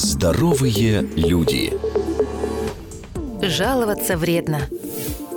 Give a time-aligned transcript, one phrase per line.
[0.00, 1.72] Здоровые люди.
[3.42, 4.60] Жаловаться вредно.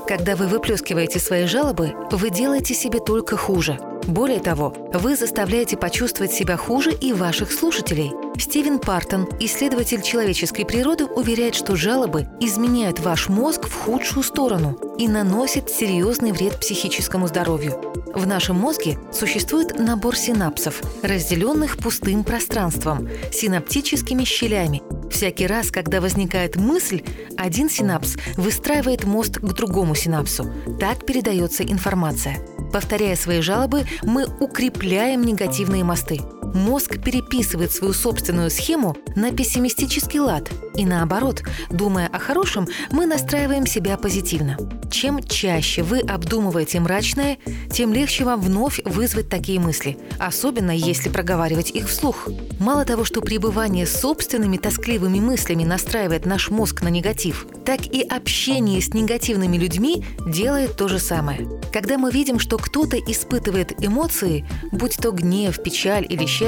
[0.07, 3.79] Когда вы выплескиваете свои жалобы, вы делаете себе только хуже.
[4.05, 8.11] Более того, вы заставляете почувствовать себя хуже и ваших слушателей.
[8.37, 15.07] Стивен Партон, исследователь человеческой природы, уверяет, что жалобы изменяют ваш мозг в худшую сторону и
[15.07, 17.79] наносят серьезный вред психическому здоровью.
[18.13, 24.81] В нашем мозге существует набор синапсов, разделенных пустым пространством, синаптическими щелями.
[25.09, 27.03] Всякий раз, когда возникает мысль,
[27.37, 30.51] один синапс выстраивает мост к другому синапсу.
[30.79, 32.37] Так передается информация.
[32.71, 36.21] Повторяя свои жалобы, мы укрепляем негативные мосты.
[36.53, 40.49] Мозг переписывает свою собственную схему на пессимистический лад.
[40.75, 44.57] И наоборот, думая о хорошем, мы настраиваем себя позитивно.
[44.91, 47.37] Чем чаще вы обдумываете мрачное,
[47.71, 52.27] тем легче вам вновь вызвать такие мысли, особенно если проговаривать их вслух.
[52.59, 58.01] Мало того, что пребывание с собственными тоскливыми мыслями настраивает наш мозг на негатив, так и
[58.01, 61.47] общение с негативными людьми делает то же самое.
[61.71, 66.40] Когда мы видим, что кто-то испытывает эмоции, будь то гнев, печаль или счастье,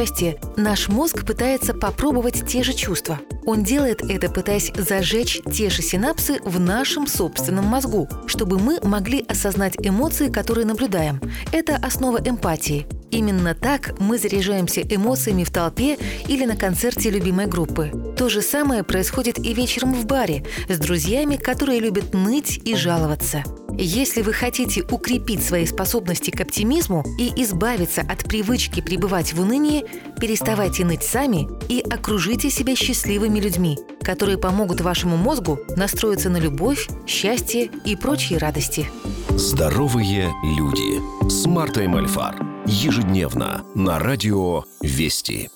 [0.58, 3.20] наш мозг пытается попробовать те же чувства.
[3.46, 9.24] Он делает это, пытаясь зажечь те же синапсы в нашем собственном мозгу, чтобы мы могли
[9.28, 11.22] осознать эмоции, которые наблюдаем.
[11.52, 12.88] Это основа эмпатии.
[13.14, 17.92] Именно так мы заряжаемся эмоциями в толпе или на концерте любимой группы.
[18.18, 23.44] То же самое происходит и вечером в баре с друзьями, которые любят ныть и жаловаться.
[23.78, 29.86] Если вы хотите укрепить свои способности к оптимизму и избавиться от привычки пребывать в унынии,
[30.20, 36.90] переставайте ныть сами и окружите себя счастливыми людьми, которые помогут вашему мозгу настроиться на любовь,
[37.06, 38.88] счастье и прочие радости.
[39.30, 42.53] Здоровые люди с Мартой Мальфар.
[42.66, 45.50] Ежедневно на радио «Вести».